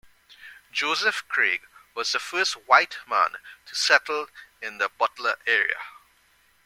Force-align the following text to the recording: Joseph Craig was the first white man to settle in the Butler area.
Joseph 0.71 1.27
Craig 1.27 1.61
was 1.93 2.11
the 2.11 2.17
first 2.17 2.53
white 2.65 2.97
man 3.07 3.37
to 3.67 3.75
settle 3.75 4.29
in 4.59 4.79
the 4.79 4.89
Butler 4.89 5.35
area. 5.45 5.77